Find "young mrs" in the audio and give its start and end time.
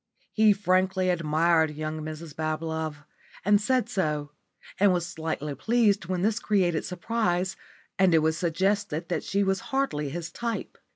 1.75-2.33